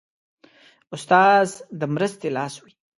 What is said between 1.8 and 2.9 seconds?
مرستې لاس وي.